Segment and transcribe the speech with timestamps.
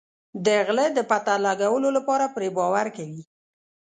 [0.45, 3.21] د غله د پته لګولو لپاره پرې باور کوي.